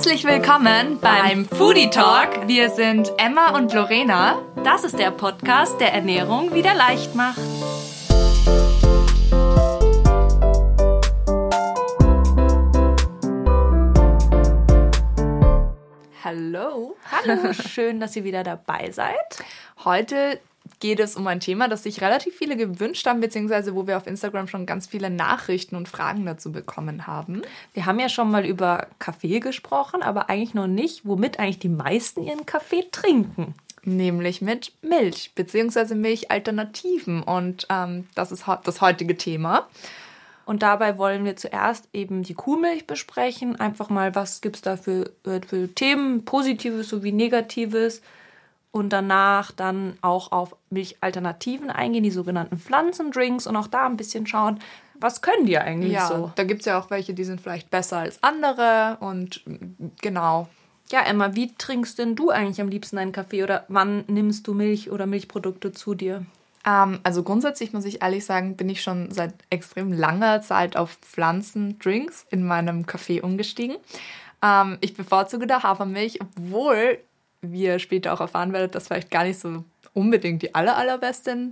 [0.00, 2.48] Herzlich willkommen beim Foodie Talk.
[2.48, 4.40] Wir sind Emma und Lorena.
[4.64, 7.38] Das ist der Podcast, der Ernährung wieder leicht macht.
[16.24, 16.96] Hallo.
[17.12, 19.44] Hallo, schön, dass ihr wieder dabei seid.
[19.84, 20.40] Heute
[20.80, 24.06] geht es um ein Thema, das sich relativ viele gewünscht haben, beziehungsweise wo wir auf
[24.06, 27.42] Instagram schon ganz viele Nachrichten und Fragen dazu bekommen haben.
[27.74, 31.68] Wir haben ja schon mal über Kaffee gesprochen, aber eigentlich noch nicht, womit eigentlich die
[31.68, 33.54] meisten ihren Kaffee trinken.
[33.82, 37.22] Nämlich mit Milch, beziehungsweise Milchalternativen.
[37.22, 39.68] Und ähm, das ist das heutige Thema.
[40.44, 43.56] Und dabei wollen wir zuerst eben die Kuhmilch besprechen.
[43.60, 48.02] Einfach mal, was gibt es da für, äh, für Themen, Positives sowie Negatives
[48.72, 54.26] und danach dann auch auf Milchalternativen eingehen, die sogenannten Pflanzendrinks und auch da ein bisschen
[54.26, 54.60] schauen,
[54.94, 56.30] was können die eigentlich ja, so?
[56.36, 59.42] Da gibt es ja auch welche, die sind vielleicht besser als andere und
[60.02, 60.48] genau.
[60.90, 64.54] Ja, Emma, wie trinkst denn du eigentlich am liebsten einen Kaffee oder wann nimmst du
[64.54, 66.26] Milch oder Milchprodukte zu dir?
[66.66, 70.98] Ähm, also grundsätzlich muss ich ehrlich sagen, bin ich schon seit extrem langer Zeit auf
[71.00, 73.76] Pflanzendrinks in meinem Kaffee umgestiegen.
[74.42, 76.98] Ähm, ich bevorzuge da Hafermilch, obwohl
[77.42, 81.50] wie ihr später auch erfahren werdet, das vielleicht gar nicht so unbedingt die aller, allerbeste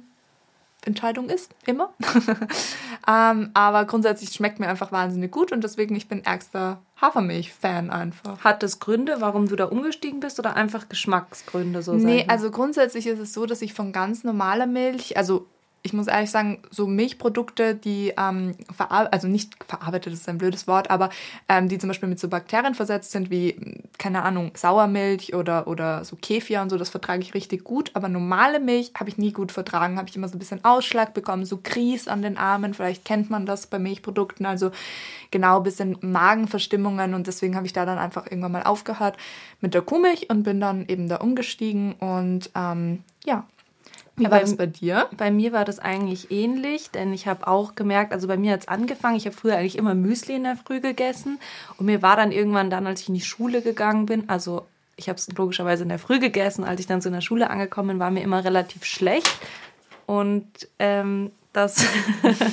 [0.84, 1.92] Entscheidung ist, immer.
[3.08, 8.44] ähm, aber grundsätzlich schmeckt mir einfach wahnsinnig gut und deswegen ich bin ärgster Hafermilch-Fan einfach.
[8.44, 11.94] Hat das Gründe, warum du da umgestiegen bist oder einfach Geschmacksgründe so?
[11.94, 15.46] Nee, also grundsätzlich ist es so, dass ich von ganz normaler Milch, also
[15.82, 18.54] ich muss ehrlich sagen, so Milchprodukte, die ähm,
[18.88, 21.08] also nicht verarbeitet ist ein blödes Wort, aber
[21.48, 26.04] ähm, die zum Beispiel mit so Bakterien versetzt sind, wie, keine Ahnung, Sauermilch oder, oder
[26.04, 27.90] so Kefir und so, das vertrage ich richtig gut.
[27.94, 31.14] Aber normale Milch habe ich nie gut vertragen, habe ich immer so ein bisschen Ausschlag
[31.14, 34.72] bekommen, so Kries an den Armen, vielleicht kennt man das bei Milchprodukten, also
[35.30, 37.14] genau ein bisschen Magenverstimmungen.
[37.14, 39.16] Und deswegen habe ich da dann einfach irgendwann mal aufgehört
[39.60, 41.94] mit der Kuhmilch und bin dann eben da umgestiegen.
[41.94, 43.46] Und ähm, ja,
[44.18, 45.08] wie war das bei dir?
[45.16, 48.60] Bei mir war das eigentlich ähnlich, denn ich habe auch gemerkt, also bei mir hat
[48.60, 51.38] es angefangen, ich habe früher eigentlich immer Müsli in der Früh gegessen
[51.76, 55.08] und mir war dann irgendwann dann, als ich in die Schule gegangen bin, also ich
[55.08, 57.88] habe es logischerweise in der Früh gegessen, als ich dann so in der Schule angekommen
[57.88, 59.38] bin, war mir immer relativ schlecht
[60.06, 60.46] und
[60.78, 61.76] ähm, das...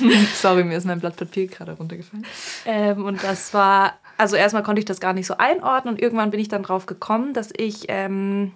[0.34, 2.24] Sorry, mir ist mein Blatt Papier gerade runtergefallen.
[2.64, 6.30] Ähm, und das war, also erstmal konnte ich das gar nicht so einordnen und irgendwann
[6.30, 7.86] bin ich dann drauf gekommen, dass ich...
[7.88, 8.52] Ähm,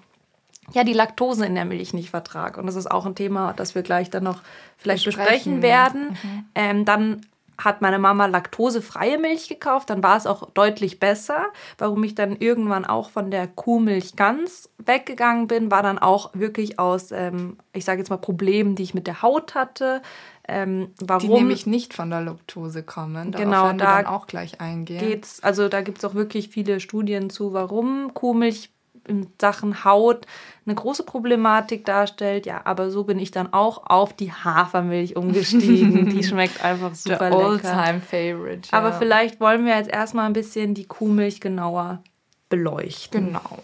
[0.73, 2.61] ja, die Laktose in der Milch nicht vertrage.
[2.61, 4.43] Und das ist auch ein Thema, das wir gleich dann noch
[4.77, 6.17] vielleicht besprechen, besprechen werden.
[6.23, 6.45] Mhm.
[6.55, 7.21] Ähm, dann
[7.65, 11.47] hat meine Mama laktosefreie Milch gekauft, dann war es auch deutlich besser.
[11.79, 16.79] Warum ich dann irgendwann auch von der Kuhmilch ganz weggegangen bin, war dann auch wirklich
[16.79, 20.03] aus, ähm, ich sage jetzt mal, Problemen, die ich mit der Haut hatte.
[20.49, 21.29] Ähm, warum?
[21.29, 23.33] Die nämlich nicht von der Laktose kommen.
[23.33, 24.99] Genau, da wir dann auch gleich eingehen.
[24.99, 28.71] Geht's, also da gibt es auch wirklich viele Studien zu, warum Kuhmilch
[29.11, 30.27] in Sachen Haut
[30.67, 32.47] eine große Problematik darstellt.
[32.47, 36.09] Ja, aber so bin ich dann auch auf die Hafermilch umgestiegen.
[36.11, 37.45] die schmeckt einfach super lecker.
[37.45, 38.69] All-time Favorite.
[38.71, 38.79] Ja.
[38.79, 42.03] Aber vielleicht wollen wir jetzt erstmal ein bisschen die Kuhmilch genauer
[42.49, 43.27] beleuchten.
[43.27, 43.59] Genau.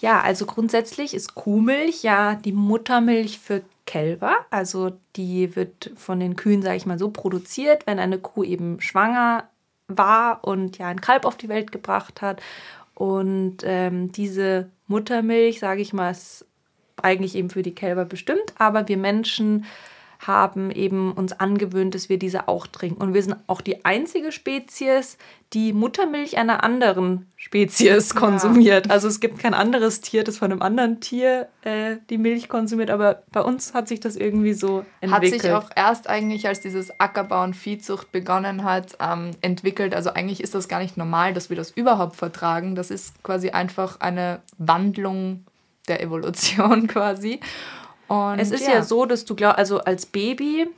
[0.00, 4.36] Ja, also grundsätzlich ist Kuhmilch ja die Muttermilch für Kälber.
[4.50, 8.80] Also die wird von den Kühen, sage ich mal, so produziert, wenn eine Kuh eben
[8.80, 9.48] schwanger
[9.88, 12.40] war und ja ein Kalb auf die Welt gebracht hat
[13.00, 16.44] und ähm, diese Muttermilch, sage ich mal, ist
[17.00, 19.64] eigentlich eben für die Kälber bestimmt, aber wir Menschen
[20.26, 23.00] haben eben uns angewöhnt, dass wir diese auch trinken.
[23.00, 25.16] Und wir sind auch die einzige Spezies,
[25.54, 28.86] die Muttermilch einer anderen Spezies konsumiert.
[28.86, 28.92] Ja.
[28.92, 32.90] Also es gibt kein anderes Tier, das von einem anderen Tier äh, die Milch konsumiert,
[32.90, 35.32] aber bei uns hat sich das irgendwie so entwickelt.
[35.32, 39.94] Hat sich auch erst eigentlich, als dieses Ackerbau und Viehzucht begonnen hat, ähm, entwickelt.
[39.94, 42.74] Also eigentlich ist das gar nicht normal, dass wir das überhaupt vertragen.
[42.74, 45.46] Das ist quasi einfach eine Wandlung
[45.88, 47.40] der Evolution quasi.
[48.10, 48.74] Und es ist ja.
[48.74, 50.68] ja so, dass du glaubst, also als Baby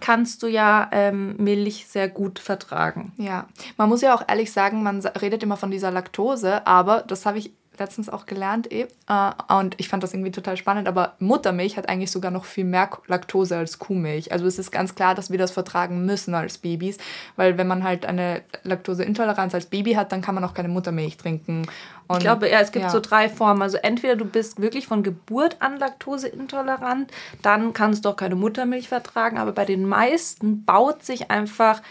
[0.00, 3.12] kannst du ja ähm, Milch sehr gut vertragen.
[3.18, 7.24] Ja, man muss ja auch ehrlich sagen, man redet immer von dieser Laktose, aber das
[7.24, 8.86] habe ich letztens auch gelernt eh.
[9.08, 10.86] Äh, und ich fand das irgendwie total spannend.
[10.86, 14.32] Aber Muttermilch hat eigentlich sogar noch viel mehr Laktose als Kuhmilch.
[14.32, 16.98] Also es ist ganz klar, dass wir das vertragen müssen als Babys.
[17.36, 21.16] Weil wenn man halt eine Laktoseintoleranz als Baby hat, dann kann man auch keine Muttermilch
[21.16, 21.66] trinken.
[22.06, 22.90] Und, ich glaube, ja, es gibt ja.
[22.90, 23.62] so drei Formen.
[23.62, 27.10] Also entweder du bist wirklich von Geburt an laktoseintolerant,
[27.42, 29.38] dann kannst du auch keine Muttermilch vertragen.
[29.38, 31.82] Aber bei den meisten baut sich einfach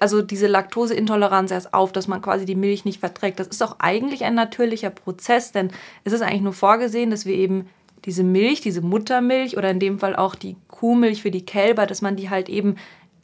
[0.00, 3.40] also diese Laktoseintoleranz erst auf, dass man quasi die Milch nicht verträgt.
[3.40, 5.70] Das ist auch eigentlich ein natürlicher Prozess, denn
[6.04, 7.68] es ist eigentlich nur vorgesehen, dass wir eben
[8.04, 12.02] diese Milch, diese Muttermilch oder in dem Fall auch die Kuhmilch für die Kälber, dass
[12.02, 12.76] man die halt eben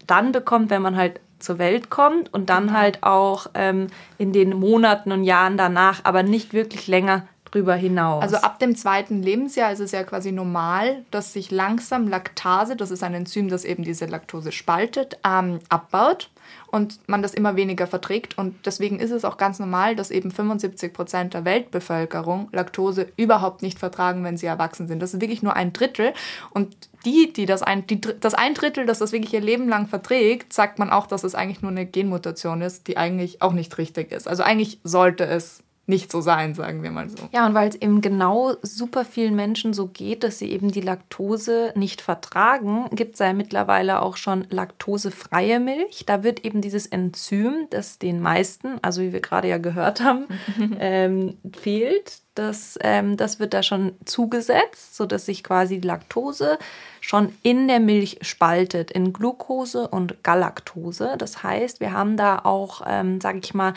[0.06, 4.50] dann bekommt, wenn man halt zur Welt kommt und dann halt auch ähm, in den
[4.50, 8.22] Monaten und Jahren danach, aber nicht wirklich länger drüber hinaus.
[8.22, 12.90] Also ab dem zweiten Lebensjahr ist es ja quasi normal, dass sich langsam Laktase, das
[12.90, 16.30] ist ein Enzym, das eben diese Laktose spaltet, ähm, abbaut
[16.68, 18.36] und man das immer weniger verträgt.
[18.38, 23.62] Und deswegen ist es auch ganz normal, dass eben 75 Prozent der Weltbevölkerung Laktose überhaupt
[23.62, 25.00] nicht vertragen, wenn sie erwachsen sind.
[25.00, 26.12] Das ist wirklich nur ein Drittel.
[26.50, 29.86] Und die, die das ein, die, das ein Drittel, das das wirklich ihr Leben lang
[29.86, 33.78] verträgt, sagt man auch, dass es eigentlich nur eine Genmutation ist, die eigentlich auch nicht
[33.78, 34.26] richtig ist.
[34.26, 37.16] Also eigentlich sollte es nicht so sein, sagen wir mal so.
[37.32, 40.80] Ja, und weil es eben genau super vielen Menschen so geht, dass sie eben die
[40.80, 46.04] Laktose nicht vertragen, gibt es ja mittlerweile auch schon laktosefreie Milch.
[46.04, 50.26] Da wird eben dieses Enzym, das den meisten, also wie wir gerade ja gehört haben,
[50.80, 52.18] ähm, fehlt.
[52.34, 56.58] Das, ähm, das wird da schon zugesetzt, sodass sich quasi die Laktose
[57.00, 61.14] schon in der Milch spaltet in Glucose und Galaktose.
[61.16, 63.72] Das heißt, wir haben da auch, ähm, sage ich mal,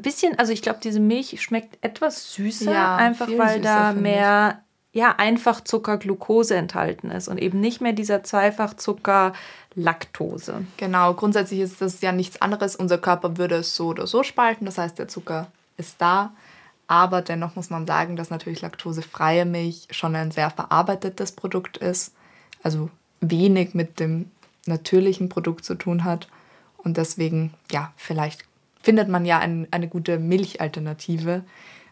[0.00, 3.92] ein bisschen, also ich glaube, diese Milch schmeckt etwas süßer, ja, einfach weil süßer, da
[3.92, 4.62] mehr
[4.92, 9.34] ja, einfach Zucker Glucose enthalten ist und eben nicht mehr dieser Zweifachzucker
[9.76, 10.64] Laktose.
[10.78, 12.74] Genau, grundsätzlich ist das ja nichts anderes.
[12.74, 16.32] Unser Körper würde es so oder so spalten, das heißt, der Zucker ist da.
[16.88, 22.14] Aber dennoch muss man sagen, dass natürlich laktosefreie Milch schon ein sehr verarbeitetes Produkt ist.
[22.64, 24.28] Also wenig mit dem
[24.66, 26.26] natürlichen Produkt zu tun hat.
[26.78, 28.49] Und deswegen, ja, vielleicht
[28.82, 31.42] findet man ja ein, eine gute Milchalternative,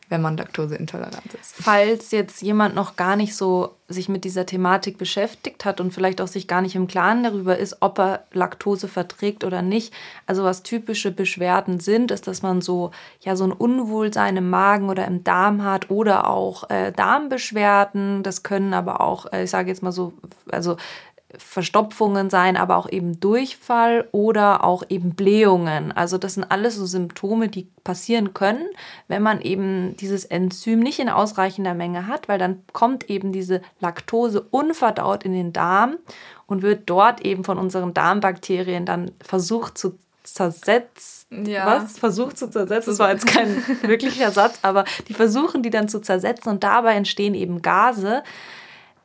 [0.09, 1.55] wenn man laktoseintolerant ist.
[1.55, 6.21] Falls jetzt jemand noch gar nicht so sich mit dieser Thematik beschäftigt hat und vielleicht
[6.21, 9.93] auch sich gar nicht im Klaren darüber ist, ob er Laktose verträgt oder nicht.
[10.27, 12.91] Also was typische Beschwerden sind, ist, dass man so
[13.21, 18.23] ja so ein Unwohlsein im Magen oder im Darm hat oder auch äh, Darmbeschwerden.
[18.23, 20.13] Das können aber auch, äh, ich sage jetzt mal so,
[20.51, 20.77] also
[21.37, 25.93] Verstopfungen sein, aber auch eben Durchfall oder auch eben Blähungen.
[25.93, 28.67] Also das sind alles so Symptome, die passieren können,
[29.09, 33.61] wenn man eben dieses Enzym nicht in ausreichender Menge hat, weil dann kommt eben diese
[33.79, 35.99] Laktose unverdaut in den Darm
[36.47, 41.45] und wird dort eben von unseren Darmbakterien dann versucht zu zersetzen.
[41.45, 41.67] Ja.
[41.67, 41.99] Was?
[41.99, 42.91] Versucht zu zersetzen.
[42.91, 46.95] Das war jetzt kein wirklicher Satz, aber die versuchen die dann zu zersetzen und dabei
[46.95, 48.23] entstehen eben Gase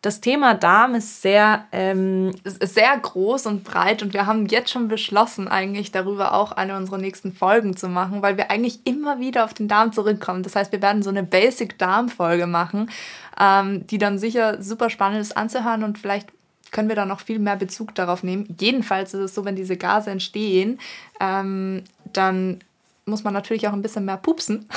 [0.04, 4.90] das Thema Darm ist sehr, ähm, sehr groß und breit und wir haben jetzt schon
[4.90, 9.46] beschlossen, eigentlich darüber auch eine unserer nächsten Folgen zu machen, weil wir eigentlich immer wieder
[9.46, 10.44] auf den Darm zurückkommen.
[10.44, 12.92] Das heißt, wir werden so eine Basic-Darm-Folge machen,
[13.40, 16.28] ähm, die dann sicher super spannend ist anzuhören und vielleicht
[16.72, 18.54] können wir da noch viel mehr Bezug darauf nehmen.
[18.60, 20.80] Jedenfalls ist es so, wenn diese Gase entstehen,
[21.22, 22.60] ähm, dann
[23.06, 24.70] muss man natürlich auch ein bisschen mehr pupsen.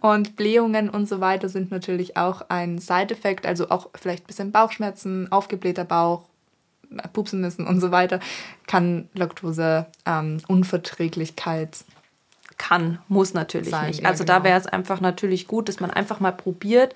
[0.00, 4.50] Und Blähungen und so weiter sind natürlich auch ein Side-Effekt, also auch vielleicht ein bisschen
[4.52, 6.24] Bauchschmerzen, aufgeblähter Bauch,
[7.12, 8.20] pupsen müssen und so weiter,
[8.66, 11.86] kann Laktose-Unverträglichkeit ähm,
[12.58, 14.04] kann, muss natürlich sein, nicht.
[14.04, 14.38] Also ja, genau.
[14.38, 16.94] da wäre es einfach natürlich gut, dass man einfach mal probiert,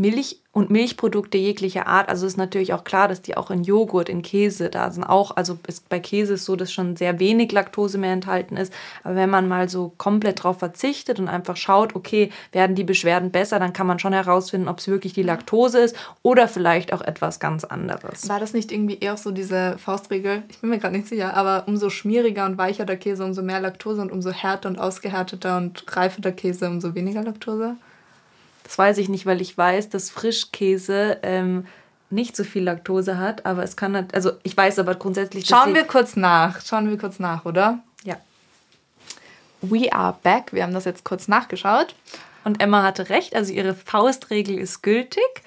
[0.00, 2.08] Milch und Milchprodukte jeglicher Art.
[2.08, 5.04] Also ist natürlich auch klar, dass die auch in Joghurt, in Käse da sind.
[5.04, 8.72] Auch, also ist, bei Käse ist so, dass schon sehr wenig Laktose mehr enthalten ist.
[9.04, 13.30] Aber wenn man mal so komplett drauf verzichtet und einfach schaut, okay, werden die Beschwerden
[13.30, 17.02] besser, dann kann man schon herausfinden, ob es wirklich die Laktose ist oder vielleicht auch
[17.02, 18.28] etwas ganz anderes.
[18.28, 20.42] War das nicht irgendwie eher so diese Faustregel?
[20.48, 23.60] Ich bin mir gerade nicht sicher, aber umso schmieriger und weicher der Käse, umso mehr
[23.60, 27.76] Laktose und umso härter und ausgehärteter und reifer der Käse, umso weniger Laktose?
[28.70, 31.66] Das weiß ich nicht, weil ich weiß, dass Frischkäse ähm,
[32.08, 35.44] nicht so viel Laktose hat, aber es kann, also ich weiß aber grundsätzlich.
[35.48, 37.80] Schauen wir kurz nach, schauen wir kurz nach, oder?
[38.04, 38.14] Ja.
[39.60, 40.52] We are back.
[40.52, 41.96] Wir haben das jetzt kurz nachgeschaut.
[42.44, 45.42] Und Emma hatte recht, also ihre Faustregel ist gültig.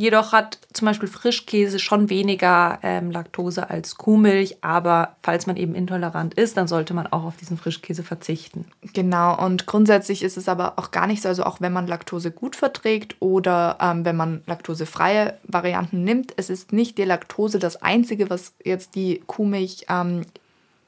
[0.00, 5.74] Jedoch hat zum Beispiel Frischkäse schon weniger ähm, Laktose als Kuhmilch, aber falls man eben
[5.74, 8.64] intolerant ist, dann sollte man auch auf diesen Frischkäse verzichten.
[8.94, 12.30] Genau, und grundsätzlich ist es aber auch gar nicht so, also auch wenn man Laktose
[12.30, 17.82] gut verträgt oder ähm, wenn man laktosefreie Varianten nimmt, es ist nicht die Laktose das
[17.82, 20.22] Einzige, was jetzt die Kuhmilch ähm,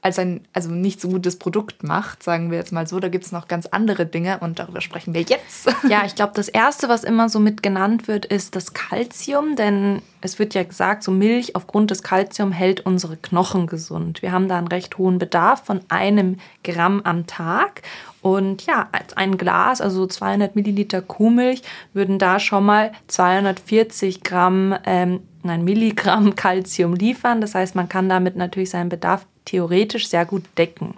[0.02, 2.98] als ein also nicht so gutes Produkt macht, sagen wir jetzt mal so.
[2.98, 5.72] Da gibt es noch ganz andere Dinge und darüber sprechen wir jetzt.
[5.88, 10.00] Ja, ich glaube, das Erste, was immer so mit genannt wird, ist das Kalzium, denn
[10.20, 14.22] es wird ja gesagt, so Milch aufgrund des Kalzium hält unsere Knochen gesund.
[14.22, 17.82] Wir haben da einen recht hohen Bedarf von einem Gramm am Tag
[18.22, 25.20] und ja, ein Glas, also 200 Milliliter Kuhmilch, würden da schon mal 240 Gramm, ähm,
[25.42, 27.40] nein, Milligramm Kalzium liefern.
[27.40, 30.94] Das heißt, man kann damit natürlich seinen Bedarf theoretisch sehr gut decken.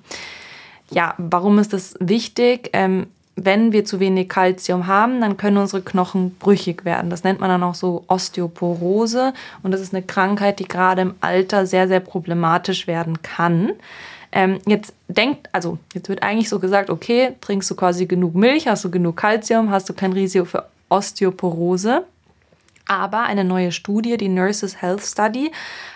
[0.91, 2.71] Ja, warum ist das wichtig?
[2.73, 7.11] Ähm, wenn wir zu wenig Kalzium haben, dann können unsere Knochen brüchig werden.
[7.11, 9.33] Das nennt man dann auch so Osteoporose
[9.63, 13.73] und das ist eine Krankheit, die gerade im Alter sehr, sehr problematisch werden kann.
[14.31, 18.69] Ähm, jetzt denkt, also jetzt wird eigentlich so gesagt, okay, trinkst du quasi genug Milch,
[18.69, 22.05] hast du genug Kalzium, hast du kein Risiko für Osteoporose.
[22.87, 25.53] Aber eine neue Studie, die Nurses Health Study,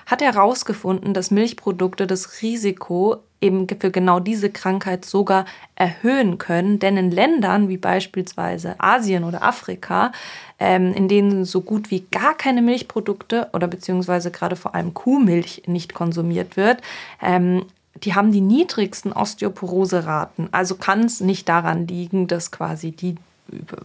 [0.07, 5.45] hat herausgefunden, dass Milchprodukte das Risiko eben für genau diese Krankheit sogar
[5.77, 6.79] erhöhen können.
[6.79, 10.13] Denn in Ländern wie beispielsweise Asien oder Afrika,
[10.59, 15.63] ähm, in denen so gut wie gar keine Milchprodukte oder beziehungsweise gerade vor allem Kuhmilch
[15.67, 16.81] nicht konsumiert wird,
[17.23, 17.65] ähm,
[18.05, 20.49] die haben die niedrigsten Osteoporose-Raten.
[20.53, 23.17] Also kann es nicht daran liegen, dass quasi die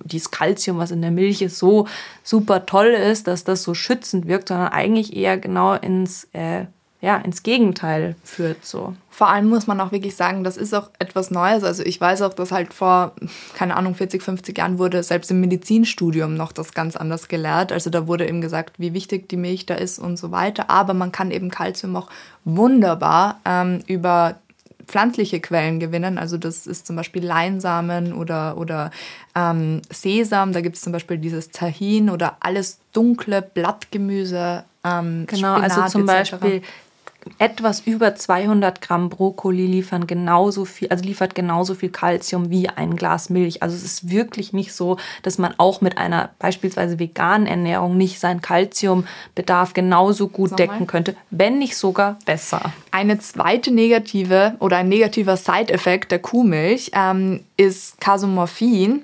[0.03, 1.87] dieses Kalzium, was in der Milch ist, so
[2.23, 6.65] super toll ist, dass das so schützend wirkt, sondern eigentlich eher genau ins, äh,
[7.01, 8.65] ja, ins Gegenteil führt.
[8.65, 8.95] So.
[9.09, 11.63] Vor allem muss man auch wirklich sagen, das ist auch etwas Neues.
[11.63, 13.13] Also ich weiß auch, dass halt vor,
[13.53, 17.71] keine Ahnung, 40, 50 Jahren wurde selbst im Medizinstudium noch das ganz anders gelehrt.
[17.71, 20.69] Also da wurde eben gesagt, wie wichtig die Milch da ist und so weiter.
[20.69, 22.09] Aber man kann eben Kalzium auch
[22.45, 24.35] wunderbar ähm, über
[24.87, 26.17] pflanzliche Quellen gewinnen.
[26.17, 28.91] Also das ist zum Beispiel Leinsamen oder, oder
[29.35, 30.53] ähm, Sesam.
[30.53, 34.63] Da gibt es zum Beispiel dieses Tahin oder alles dunkle Blattgemüse.
[34.83, 36.31] Ähm, genau, Spinat also zum etc.
[36.31, 36.61] Beispiel
[37.37, 42.95] etwas über 200 Gramm Brokkoli liefern genauso viel, also liefert genauso viel Kalzium wie ein
[42.95, 43.61] Glas Milch.
[43.63, 48.19] Also es ist wirklich nicht so, dass man auch mit einer beispielsweise veganen Ernährung nicht
[48.19, 52.73] seinen Kalziumbedarf genauso gut Sag decken könnte, wenn nicht sogar besser.
[52.91, 59.03] Eine zweite negative oder ein negativer Side-Effekt der Kuhmilch ähm, ist Casomorphin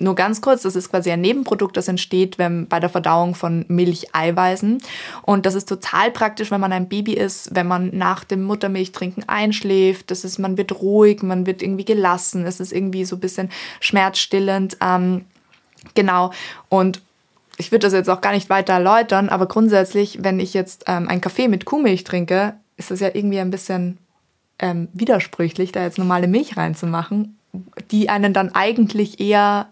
[0.00, 3.64] nur ganz kurz, das ist quasi ein Nebenprodukt, das entsteht wenn, bei der Verdauung von
[3.68, 4.82] Milcheiweißen.
[5.22, 9.28] Und das ist total praktisch, wenn man ein Baby ist, wenn man nach dem Muttermilchtrinken
[9.28, 10.10] einschläft.
[10.10, 12.46] Das ist, man wird ruhig, man wird irgendwie gelassen.
[12.46, 14.78] Es ist irgendwie so ein bisschen schmerzstillend.
[14.80, 15.26] Ähm,
[15.94, 16.32] genau.
[16.70, 17.02] Und
[17.58, 21.08] ich würde das jetzt auch gar nicht weiter erläutern, aber grundsätzlich, wenn ich jetzt ähm,
[21.08, 23.98] einen Kaffee mit Kuhmilch trinke, ist das ja irgendwie ein bisschen
[24.58, 27.38] ähm, widersprüchlich, da jetzt normale Milch reinzumachen,
[27.90, 29.68] die einen dann eigentlich eher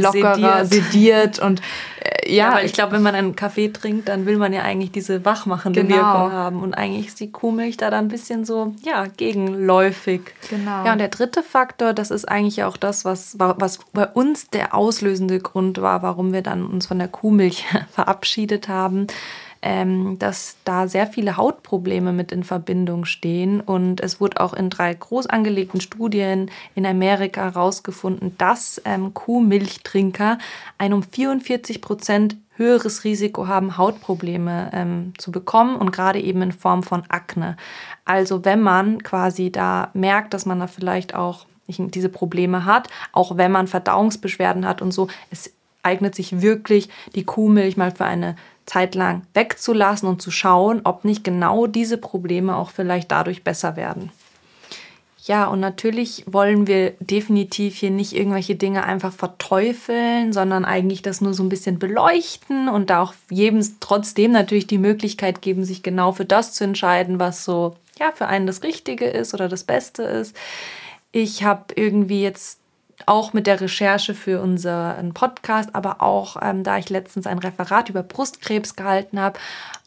[0.00, 1.60] lockerer, sediert, sediert und
[2.00, 2.50] äh, ja.
[2.50, 2.54] ja.
[2.54, 5.84] weil ich glaube, wenn man einen Kaffee trinkt, dann will man ja eigentlich diese wachmachende
[5.84, 5.96] genau.
[5.96, 10.22] Wirkung haben und eigentlich ist die Kuhmilch da dann ein bisschen so, ja, gegenläufig.
[10.50, 10.84] Genau.
[10.84, 14.74] Ja, und der dritte Faktor, das ist eigentlich auch das, was, was bei uns der
[14.74, 19.06] auslösende Grund war, warum wir dann uns von der Kuhmilch verabschiedet haben
[19.62, 23.60] ähm, dass da sehr viele Hautprobleme mit in Verbindung stehen.
[23.60, 30.38] Und es wurde auch in drei groß angelegten Studien in Amerika herausgefunden, dass ähm, Kuhmilchtrinker
[30.78, 36.52] ein um 44 Prozent höheres Risiko haben, Hautprobleme ähm, zu bekommen und gerade eben in
[36.52, 37.56] Form von Akne.
[38.04, 43.36] Also wenn man quasi da merkt, dass man da vielleicht auch diese Probleme hat, auch
[43.36, 45.52] wenn man Verdauungsbeschwerden hat und so, es
[45.82, 51.04] eignet sich wirklich die Kuhmilch mal für eine Zeit lang wegzulassen und zu schauen, ob
[51.04, 54.10] nicht genau diese Probleme auch vielleicht dadurch besser werden.
[55.24, 61.20] Ja, und natürlich wollen wir definitiv hier nicht irgendwelche Dinge einfach verteufeln, sondern eigentlich das
[61.20, 65.84] nur so ein bisschen beleuchten und da auch jedem trotzdem natürlich die Möglichkeit geben, sich
[65.84, 69.62] genau für das zu entscheiden, was so ja für einen das Richtige ist oder das
[69.62, 70.36] Beste ist.
[71.12, 72.58] Ich habe irgendwie jetzt
[73.06, 77.88] auch mit der Recherche für unseren Podcast, aber auch ähm, da ich letztens ein Referat
[77.88, 79.38] über Brustkrebs gehalten habe,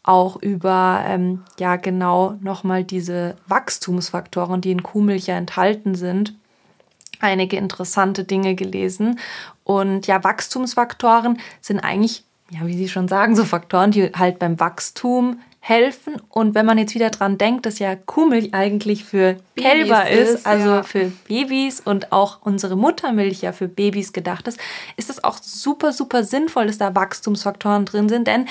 [0.02, 6.34] auch über ähm, ja genau nochmal diese Wachstumsfaktoren, die in Kuhmilch ja enthalten sind,
[7.20, 9.18] einige interessante Dinge gelesen.
[9.64, 14.60] Und ja, Wachstumsfaktoren sind eigentlich, ja, wie Sie schon sagen, so Faktoren, die halt beim
[14.60, 16.22] Wachstum helfen.
[16.28, 20.46] Und wenn man jetzt wieder dran denkt, dass ja Kuhmilch eigentlich für Kälber ist, ist,
[20.46, 20.82] also ja.
[20.84, 24.60] für Babys und auch unsere Muttermilch ja für Babys gedacht ist,
[24.96, 28.46] ist es auch super, super sinnvoll, dass da Wachstumsfaktoren drin sind, denn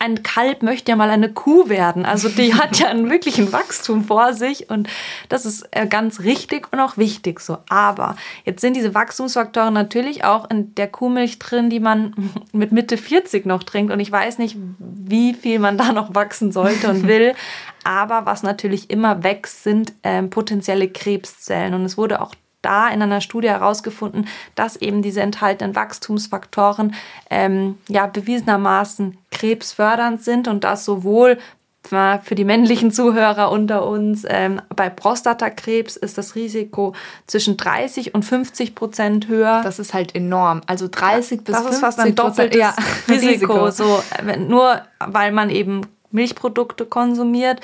[0.00, 2.04] ein Kalb möchte ja mal eine Kuh werden.
[2.04, 4.88] Also die hat ja einen wirklichen Wachstum vor sich und
[5.28, 7.58] das ist äh, ganz richtig und auch wichtig so.
[7.68, 12.14] Aber jetzt sind diese Wachstumsfaktoren natürlich auch in der Kuhmilch drin, die man
[12.52, 16.50] mit Mitte 40 noch trinkt und ich weiß nicht, wie viel man da noch wachsen
[16.50, 17.34] sollte und will.
[17.84, 23.02] Aber was natürlich immer wächst, sind ähm, potenzielle Krebszellen und es wurde auch da in
[23.02, 26.94] einer Studie herausgefunden, dass eben diese enthaltenen Wachstumsfaktoren
[27.30, 31.38] ähm, ja bewiesenermaßen krebsfördernd sind und das sowohl
[31.82, 36.94] für die männlichen Zuhörer unter uns, ähm, bei Prostatakrebs ist das Risiko
[37.26, 39.62] zwischen 30 und 50 Prozent höher.
[39.64, 40.60] Das ist halt enorm.
[40.66, 42.74] Also 30 ja, bis das 50 ist fast ein doppeltes ja,
[43.08, 43.64] Risiko.
[43.64, 43.70] Risiko.
[43.70, 45.80] So, äh, nur weil man eben
[46.12, 47.60] Milchprodukte konsumiert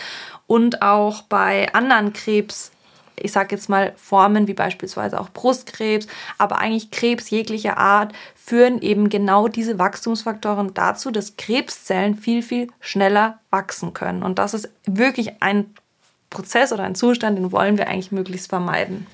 [0.46, 2.72] und auch bei anderen Krebs
[3.18, 6.06] ich sage jetzt mal Formen wie beispielsweise auch Brustkrebs,
[6.38, 12.68] aber eigentlich Krebs jeglicher Art führen eben genau diese Wachstumsfaktoren dazu, dass Krebszellen viel, viel
[12.80, 14.22] schneller wachsen können.
[14.22, 15.74] Und das ist wirklich ein
[16.30, 19.06] Prozess oder ein Zustand, den wollen wir eigentlich möglichst vermeiden.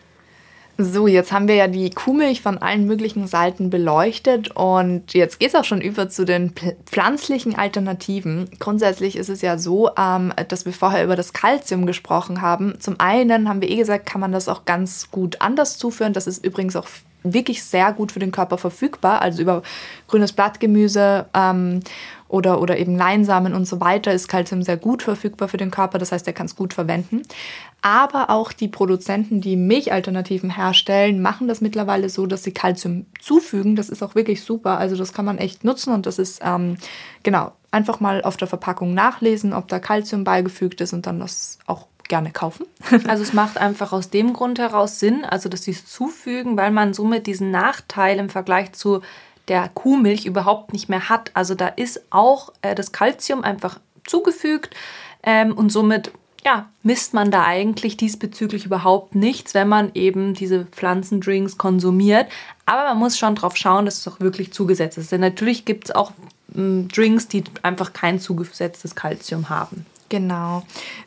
[0.85, 5.51] So, jetzt haben wir ja die Kuhmilch von allen möglichen Seiten beleuchtet und jetzt geht
[5.51, 6.53] es auch schon über zu den
[6.87, 8.51] pflanzlichen Alternativen.
[8.59, 12.75] Grundsätzlich ist es ja so, ähm, dass wir vorher über das Kalzium gesprochen haben.
[12.81, 16.15] Zum einen haben wir eh gesagt, kann man das auch ganz gut anders zuführen.
[16.15, 16.89] Das ist übrigens auch
[17.23, 19.63] wirklich sehr gut für den Körper verfügbar, also über
[20.09, 21.27] grünes Blattgemüse.
[21.35, 21.81] Ähm,
[22.33, 25.99] oder, oder eben Leinsamen und so weiter ist Kalzium sehr gut verfügbar für den Körper.
[25.99, 27.21] Das heißt, er kann es gut verwenden.
[27.83, 33.77] Aber auch die Produzenten, die Milchalternativen herstellen, machen das mittlerweile so, dass sie Kalzium zufügen.
[33.77, 34.79] Das ist auch wirklich super.
[34.79, 36.79] Also das kann man echt nutzen und das ist ähm,
[37.23, 41.59] genau einfach mal auf der Verpackung nachlesen, ob da Kalzium beigefügt ist und dann das
[41.67, 42.67] auch gerne kaufen.
[43.09, 46.71] also es macht einfach aus dem Grund heraus Sinn, also dass sie es zufügen, weil
[46.71, 49.03] man somit diesen Nachteil im Vergleich zu
[49.49, 51.31] der Kuhmilch überhaupt nicht mehr hat.
[51.35, 54.75] Also da ist auch äh, das Kalzium einfach zugefügt
[55.23, 56.13] ähm, und somit
[56.45, 62.27] ja, misst man da eigentlich diesbezüglich überhaupt nichts, wenn man eben diese Pflanzendrinks konsumiert.
[62.67, 65.13] Aber man muss schon drauf schauen, dass es auch wirklich zugesetzt ist.
[65.13, 66.13] Denn natürlich gibt es auch
[66.57, 69.87] ähm, Drinks, die einfach kein zugesetztes Kalzium haben.
[70.13, 70.63] Genau.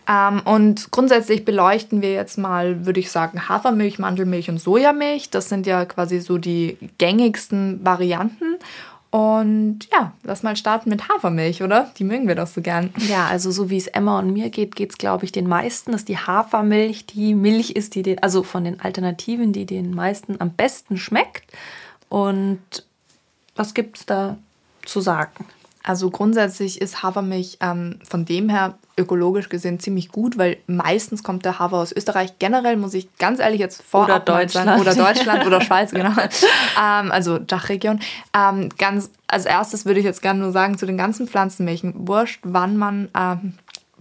[0.10, 5.30] Ähm, und grundsätzlich beleuchten wir jetzt mal, würde ich sagen, Hafermilch, Mandelmilch und Sojamilch.
[5.30, 8.56] Das sind ja quasi so die gängigsten Varianten.
[9.12, 11.92] Und ja, lass mal starten mit Hafermilch, oder?
[12.00, 12.90] Die mögen wir doch so gern.
[13.08, 15.92] Ja, also so wie es Emma und mir geht, geht es, glaube ich, den meisten,
[15.92, 20.42] dass die Hafermilch die Milch ist, die den, also von den Alternativen, die den meisten
[20.42, 21.44] am besten schmeckt.
[22.10, 22.60] Und
[23.56, 24.40] was gibt es da
[24.84, 25.46] zu sagen?
[25.88, 31.46] Also grundsätzlich ist Hafermilch ähm, von dem her ökologisch gesehen ziemlich gut, weil meistens kommt
[31.46, 32.40] der Hafer aus Österreich.
[32.40, 36.10] Generell muss ich ganz ehrlich jetzt vor oder Deutschland sagen, oder Deutschland oder Schweiz genau,
[36.10, 38.00] ähm, also Dachregion.
[38.36, 42.08] Ähm, ganz als erstes würde ich jetzt gerne nur sagen zu den ganzen Pflanzenmilchen.
[42.08, 43.54] Wurscht, wann man ähm,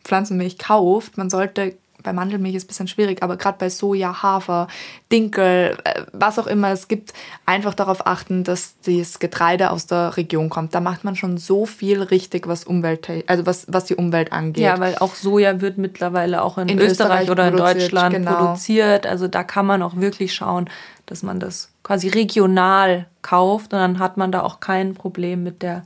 [0.04, 4.22] Pflanzenmilch kauft, man sollte bei Mandelmilch ist es ein bisschen schwierig, aber gerade bei Soja,
[4.22, 4.68] Hafer,
[5.10, 7.12] Dinkel, äh, was auch immer es gibt,
[7.46, 10.74] einfach darauf achten, dass das Getreide aus der Region kommt.
[10.74, 14.62] Da macht man schon so viel richtig, was Umwelt, also was, was die Umwelt angeht.
[14.62, 18.34] Ja, weil auch Soja wird mittlerweile auch in, in Österreich, Österreich, oder in Deutschland genau.
[18.34, 19.06] produziert.
[19.06, 20.68] Also da kann man auch wirklich schauen,
[21.06, 25.62] dass man das quasi regional kauft und dann hat man da auch kein Problem mit
[25.62, 25.84] der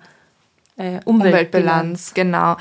[0.79, 2.15] äh, Umweltbilanz.
[2.15, 2.57] genau.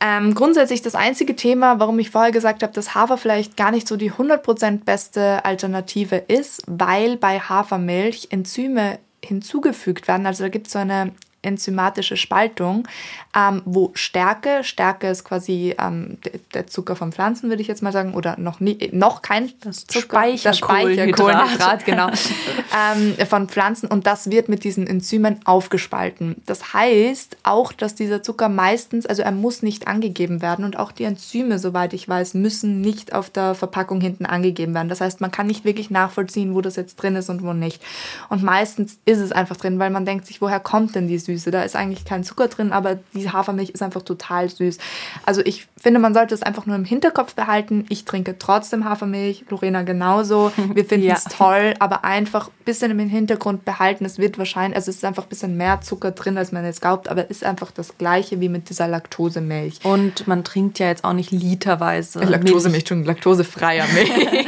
[0.00, 3.88] Ähm, grundsätzlich das einzige Thema, warum ich vorher gesagt habe, dass Hafer vielleicht gar nicht
[3.88, 10.26] so die 100% beste Alternative ist, weil bei Hafermilch Enzyme hinzugefügt werden.
[10.26, 12.86] Also da gibt es so eine enzymatische Spaltung,
[13.34, 16.18] ähm, wo Stärke, Stärke ist quasi ähm,
[16.52, 19.86] der Zucker von Pflanzen, würde ich jetzt mal sagen, oder noch, nie, noch kein das
[19.86, 22.08] Zucker, Speicher, das Speicherkohlenhydrat, genau,
[22.94, 26.42] ähm, von Pflanzen und das wird mit diesen Enzymen aufgespalten.
[26.44, 30.92] Das heißt auch, dass dieser Zucker meistens, also er muss nicht angegeben werden und auch
[30.92, 34.88] die Enzyme, soweit ich weiß, müssen nicht auf der Verpackung hinten angegeben werden.
[34.88, 37.82] Das heißt, man kann nicht wirklich nachvollziehen, wo das jetzt drin ist und wo nicht.
[38.28, 41.29] Und meistens ist es einfach drin, weil man denkt sich, woher kommt denn die Süße?
[41.36, 44.78] Da ist eigentlich kein Zucker drin, aber die Hafermilch ist einfach total süß.
[45.24, 47.86] Also ich finde, man sollte es einfach nur im Hinterkopf behalten.
[47.88, 50.52] Ich trinke trotzdem Hafermilch, Lorena genauso.
[50.74, 51.30] Wir finden es ja.
[51.30, 54.04] toll, aber einfach ein bisschen im Hintergrund behalten.
[54.04, 56.80] Es wird wahrscheinlich, also es ist einfach ein bisschen mehr Zucker drin, als man jetzt
[56.80, 59.80] glaubt, aber es ist einfach das gleiche wie mit dieser Laktosemilch.
[59.84, 62.20] Und man trinkt ja jetzt auch nicht literweise.
[62.20, 64.10] Laktosemilch, schon laktosefreier Milch.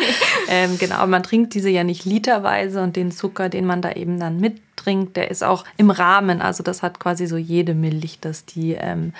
[0.49, 4.19] ähm, genau, man trinkt diese ja nicht literweise und den Zucker, den man da eben
[4.19, 6.41] dann mit trinkt, der ist auch im Rahmen.
[6.43, 9.13] Also das hat quasi so jede Milch, dass die ähm,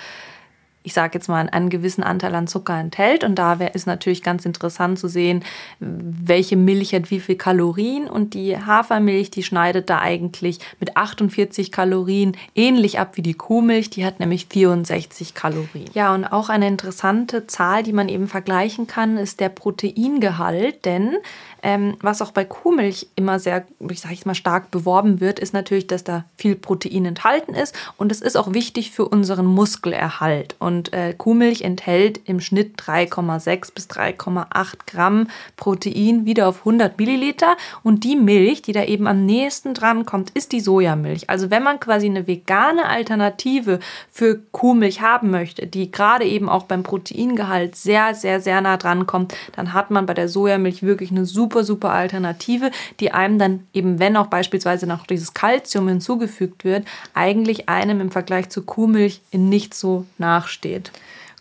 [0.83, 3.23] ich sage jetzt mal, einen gewissen Anteil an Zucker enthält.
[3.23, 5.43] Und da ist natürlich ganz interessant zu sehen,
[5.79, 8.07] welche Milch hat wie viel Kalorien.
[8.07, 13.89] Und die Hafermilch, die schneidet da eigentlich mit 48 Kalorien ähnlich ab wie die Kuhmilch.
[13.89, 15.89] Die hat nämlich 64 Kalorien.
[15.93, 20.83] Ja, und auch eine interessante Zahl, die man eben vergleichen kann, ist der Proteingehalt.
[20.83, 21.15] Denn
[21.61, 25.53] ähm, was auch bei Kuhmilch immer sehr, ich sage ich mal, stark beworben wird, ist
[25.53, 27.73] natürlich, dass da viel Protein enthalten ist.
[27.95, 30.57] Und es ist auch wichtig für unseren Muskelerhalt.
[30.59, 36.97] Und und äh, Kuhmilch enthält im Schnitt 3,6 bis 3,8 Gramm Protein wieder auf 100
[36.97, 37.55] Milliliter.
[37.83, 41.29] Und die Milch, die da eben am nächsten dran kommt, ist die Sojamilch.
[41.29, 43.79] Also wenn man quasi eine vegane Alternative
[44.11, 49.05] für Kuhmilch haben möchte, die gerade eben auch beim Proteingehalt sehr, sehr, sehr nah dran
[49.05, 53.67] kommt, dann hat man bei der Sojamilch wirklich eine super, super Alternative, die einem dann
[53.73, 59.21] eben, wenn auch beispielsweise noch dieses Kalzium hinzugefügt wird, eigentlich einem im Vergleich zu Kuhmilch
[59.29, 60.91] in nicht so nachsteht steht.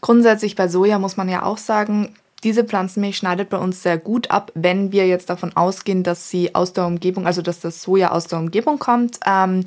[0.01, 4.33] Grundsätzlich bei Soja muss man ja auch sagen, diese Pflanzenmilch schneidet bei uns sehr gut
[4.33, 8.11] ab, wenn wir jetzt davon ausgehen, dass sie aus der Umgebung, also dass das Soja
[8.11, 9.21] aus der Umgebung kommt.
[9.25, 9.65] Ähm,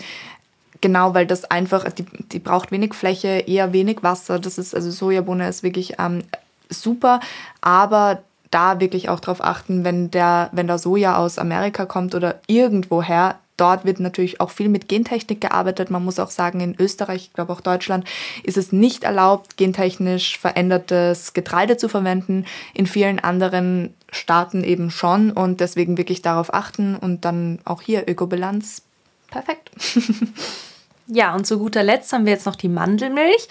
[0.82, 4.40] genau, weil das einfach, die, die braucht wenig Fläche, eher wenig Wasser.
[4.40, 6.24] Das ist, also Sojabohne ist wirklich ähm,
[6.70, 7.22] super,
[7.62, 12.42] aber da wirklich auch darauf achten, wenn der, wenn der Soja aus Amerika kommt oder
[12.48, 15.90] irgendwoher, Dort wird natürlich auch viel mit Gentechnik gearbeitet.
[15.90, 18.06] Man muss auch sagen, in Österreich, ich glaube auch Deutschland,
[18.44, 22.46] ist es nicht erlaubt, gentechnisch verändertes Getreide zu verwenden.
[22.74, 28.08] In vielen anderen Staaten eben schon und deswegen wirklich darauf achten und dann auch hier
[28.08, 28.82] Ökobilanz.
[29.30, 29.72] Perfekt.
[31.08, 33.48] ja, und zu guter Letzt haben wir jetzt noch die Mandelmilch.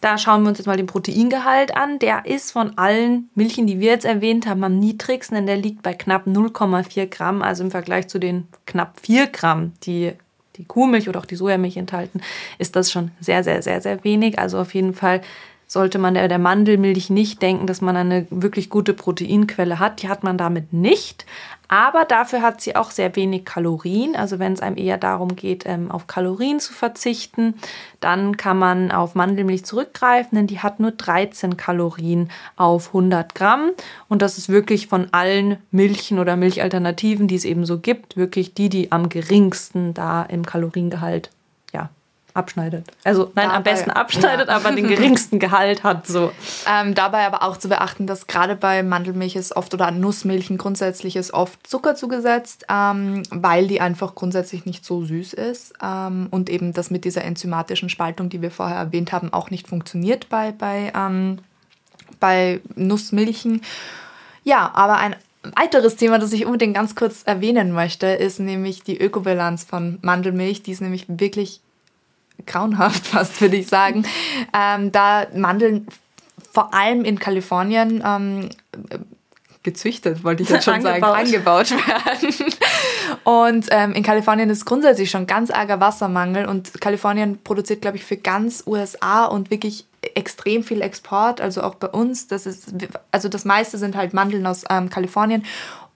[0.00, 1.98] Da schauen wir uns jetzt mal den Proteingehalt an.
[1.98, 5.82] Der ist von allen Milchen, die wir jetzt erwähnt haben, am niedrigsten, denn der liegt
[5.82, 7.42] bei knapp 0,4 Gramm.
[7.42, 10.12] Also im Vergleich zu den knapp 4 Gramm, die
[10.56, 12.20] die Kuhmilch oder auch die Sojamilch enthalten,
[12.58, 14.38] ist das schon sehr, sehr, sehr, sehr wenig.
[14.38, 15.20] Also auf jeden Fall
[15.68, 20.02] sollte man der, Mandelmilch nicht denken, dass man eine wirklich gute Proteinquelle hat.
[20.02, 21.26] Die hat man damit nicht.
[21.68, 24.16] Aber dafür hat sie auch sehr wenig Kalorien.
[24.16, 27.52] Also wenn es einem eher darum geht, ähm, auf Kalorien zu verzichten,
[28.00, 33.72] dann kann man auf Mandelmilch zurückgreifen, denn die hat nur 13 Kalorien auf 100 Gramm.
[34.08, 38.54] Und das ist wirklich von allen Milchen oder Milchalternativen, die es eben so gibt, wirklich
[38.54, 41.28] die, die am geringsten da im Kaloriengehalt
[42.34, 42.86] abschneidet.
[43.04, 44.56] Also nein, dabei, am besten abschneidet, ja.
[44.56, 46.06] aber den geringsten Gehalt hat.
[46.06, 46.32] So.
[46.66, 51.16] Ähm, dabei aber auch zu beachten, dass gerade bei Mandelmilch ist oft oder Nussmilchen grundsätzlich
[51.16, 56.50] ist oft Zucker zugesetzt, ähm, weil die einfach grundsätzlich nicht so süß ist ähm, und
[56.50, 60.52] eben das mit dieser enzymatischen Spaltung, die wir vorher erwähnt haben, auch nicht funktioniert bei,
[60.52, 61.38] bei, ähm,
[62.20, 63.62] bei Nussmilchen.
[64.44, 68.98] Ja, aber ein weiteres Thema, das ich unbedingt ganz kurz erwähnen möchte, ist nämlich die
[68.98, 70.62] Ökobilanz von Mandelmilch.
[70.62, 71.60] Die ist nämlich wirklich
[72.46, 74.04] grauenhaft fast, würde ich sagen.
[74.52, 75.86] Ähm, da Mandeln
[76.52, 78.48] vor allem in Kalifornien ähm,
[79.62, 82.34] gezüchtet, wollte ich jetzt schon sagen, angebaut werden.
[83.24, 88.04] Und ähm, in Kalifornien ist grundsätzlich schon ganz arger Wassermangel und Kalifornien produziert, glaube ich,
[88.04, 92.28] für ganz USA und wirklich extrem viel Export, also auch bei uns.
[92.28, 92.72] Das ist,
[93.10, 95.44] also das meiste sind halt Mandeln aus ähm, Kalifornien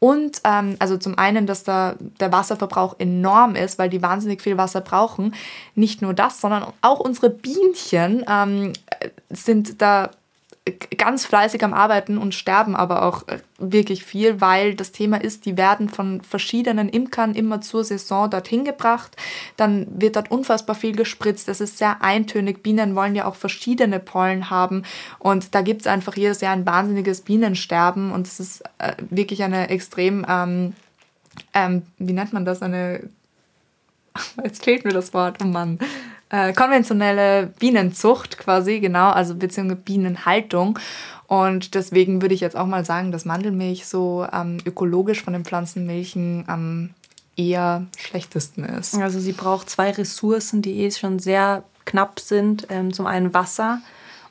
[0.03, 4.57] und ähm, also zum einen, dass da der Wasserverbrauch enorm ist, weil die wahnsinnig viel
[4.57, 5.33] Wasser brauchen.
[5.77, 8.73] Nicht nur das, sondern auch unsere Bienchen ähm,
[9.31, 10.11] sind da
[10.97, 15.45] ganz fleißig am Arbeiten und sterben aber auch äh, wirklich viel, weil das Thema ist,
[15.45, 19.17] die werden von verschiedenen Imkern immer zur Saison dorthin gebracht.
[19.57, 21.49] Dann wird dort unfassbar viel gespritzt.
[21.49, 22.63] Das ist sehr eintönig.
[22.63, 24.85] Bienen wollen ja auch verschiedene Pollen haben
[25.19, 29.43] und da gibt es einfach jedes Jahr ein wahnsinniges Bienensterben und es ist äh, wirklich
[29.43, 30.75] eine extrem, ähm,
[31.55, 33.09] ähm, wie nennt man das, eine,
[34.45, 35.81] jetzt fehlt mir das Wort, oh Mann
[36.33, 40.79] äh, konventionelle Bienenzucht quasi, genau, also beziehungsweise Bienenhaltung.
[41.29, 45.45] Und deswegen würde ich jetzt auch mal sagen, dass Mandelmilch so ähm, ökologisch von den
[45.45, 46.91] Pflanzenmilchen am
[47.37, 48.95] eher schlechtesten ist.
[48.97, 52.67] Also sie braucht zwei Ressourcen, die eh schon sehr knapp sind.
[52.71, 53.81] Ähm, zum einen Wasser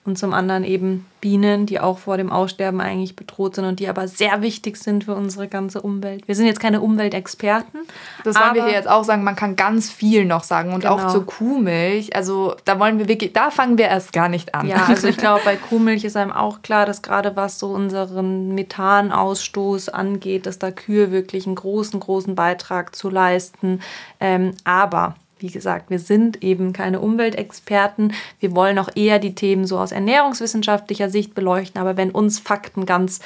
[0.04, 3.88] und zum anderen eben Bienen, die auch vor dem Aussterben eigentlich bedroht sind und die
[3.88, 6.28] aber sehr wichtig sind für unsere ganze Umwelt.
[6.28, 7.82] Wir sind jetzt keine Umweltexperten.
[8.24, 10.96] Das wollen wir hier jetzt auch sagen, man kann ganz viel noch sagen und genau.
[10.96, 12.16] auch zur Kuhmilch.
[12.16, 14.68] Also da wollen wir wirklich, da fangen wir erst gar nicht an.
[14.68, 18.56] Ja, also ich glaube, bei Kuhmilch ist einem auch klar, dass gerade was so unseren
[18.56, 23.82] Methanausstoß angeht, dass da Kühe wirklich einen großen, großen Beitrag zu leisten.
[24.20, 28.14] Ähm, aber wie gesagt, wir sind eben keine Umweltexperten.
[28.40, 31.82] Wir wollen auch eher die Themen so aus ernährungswissenschaftlicher Sicht beleuchten.
[31.82, 33.20] Aber wenn uns Fakten ganz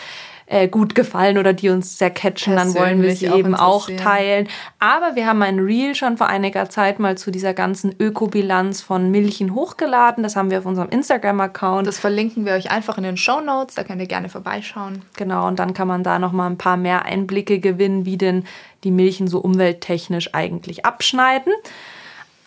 [0.48, 3.90] äh, gut gefallen oder die uns sehr catchen, dann wollen wir sie auch eben auch
[3.90, 4.48] teilen.
[4.80, 9.10] Aber wir haben ein Reel schon vor einiger Zeit mal zu dieser ganzen Ökobilanz von
[9.10, 10.24] Milchen hochgeladen.
[10.24, 11.88] Das haben wir auf unserem Instagram-Account.
[11.88, 13.76] Das verlinken wir euch einfach in den Show Notes.
[13.76, 15.02] Da könnt ihr gerne vorbeischauen.
[15.18, 18.44] Genau, und dann kann man da noch mal ein paar mehr Einblicke gewinnen, wie denn
[18.84, 21.52] die Milchen so umwelttechnisch eigentlich abschneiden.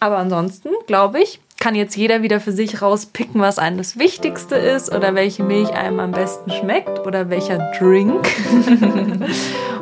[0.01, 4.55] Aber ansonsten, glaube ich, kann jetzt jeder wieder für sich rauspicken, was einem das Wichtigste
[4.55, 8.29] ist oder welche Milch einem am besten schmeckt oder welcher Drink.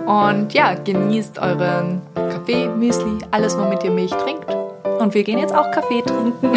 [0.06, 4.56] Und ja, genießt euren Kaffee, Müsli, alles, womit ihr Milch trinkt.
[4.98, 6.56] Und wir gehen jetzt auch Kaffee trinken.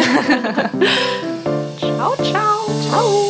[1.78, 2.60] ciao, ciao.
[2.88, 3.29] Ciao.